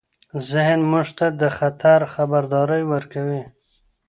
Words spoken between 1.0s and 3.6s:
ته د خطر خبرداری ورکوي.